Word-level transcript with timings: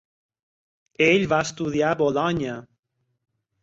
Ell 1.09 1.27
va 1.35 1.43
estudiar 1.49 1.93
a 1.93 2.01
Bolonya. 2.03 2.61